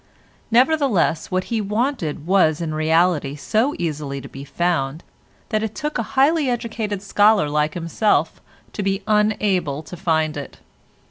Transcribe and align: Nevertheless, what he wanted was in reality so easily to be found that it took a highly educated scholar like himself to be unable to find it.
Nevertheless, 0.49 1.29
what 1.29 1.43
he 1.43 1.61
wanted 1.61 2.25
was 2.25 2.59
in 2.59 2.73
reality 2.73 3.35
so 3.35 3.75
easily 3.77 4.19
to 4.19 4.27
be 4.27 4.43
found 4.43 5.03
that 5.49 5.61
it 5.61 5.75
took 5.75 5.99
a 5.99 6.17
highly 6.17 6.49
educated 6.49 7.03
scholar 7.03 7.47
like 7.47 7.75
himself 7.75 8.41
to 8.73 8.81
be 8.81 9.03
unable 9.05 9.83
to 9.83 9.95
find 9.95 10.37
it. 10.37 10.57